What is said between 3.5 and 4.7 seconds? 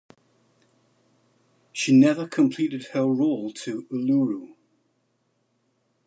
to Uluru.